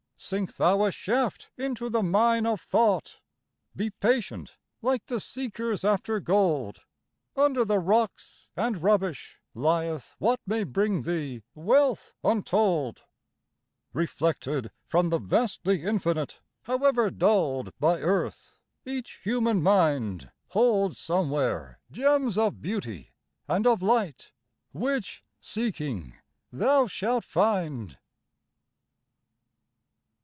[0.23, 3.21] Sink thou a shaft into the mine of thought;
[3.75, 6.81] Be patient, like the seekers after gold;
[7.35, 13.01] Under the rocks and rubbish lieth what May bring thee wealth untold.
[13.93, 18.53] Reflected from the vastly Infinite, However dulled by earth,
[18.85, 23.09] each human mind Holds somewhere gems of beauty
[23.47, 24.33] and of light
[24.71, 26.13] Which, seeking,
[26.51, 27.97] thou shalt find.